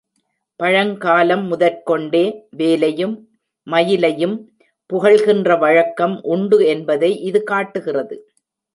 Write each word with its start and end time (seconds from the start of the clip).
பழங் 0.59 0.97
காலம் 0.97 1.43
முதற்கொண்டே 1.47 2.23
வேலையும், 2.49 3.15
மயிலையும் 3.67 4.35
புகழ்கின்ற 4.89 5.59
வழக்கம் 5.59 6.23
உண்டு 6.23 6.65
என்பதை 6.65 7.21
இது 7.21 7.43
காட்டுகிறது. 7.43 8.15